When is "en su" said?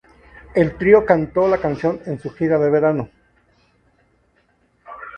2.07-2.31